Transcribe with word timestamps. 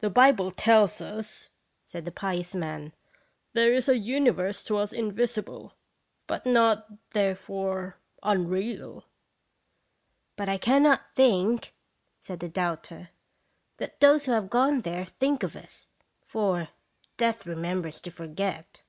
"The 0.00 0.10
Bible 0.10 0.50
tells 0.50 1.00
us," 1.00 1.48
said 1.82 2.04
the 2.04 2.10
pious 2.12 2.54
man, 2.54 2.92
"'There 3.54 3.72
is 3.72 3.88
a 3.88 3.96
universe 3.96 4.62
to 4.64 4.76
us 4.76 4.92
invisible, 4.92 5.72
but 6.26 6.44
not, 6.44 7.10
therefore, 7.12 7.96
unreal."' 8.22 9.06
"But 10.36 10.50
I 10.50 10.58
cannot 10.58 11.14
think," 11.14 11.72
said 12.18 12.40
the 12.40 12.50
doubter, 12.50 13.08
"that 13.78 14.00
those 14.00 14.26
who 14.26 14.32
have 14.32 14.50
gone 14.50 14.82
there 14.82 15.06
think 15.06 15.42
of 15.42 15.56
us; 15.56 15.88
for' 16.20 16.68
Death 17.16 17.46
remembers 17.46 18.02
to 18.02 18.10
forget.' 18.10 18.82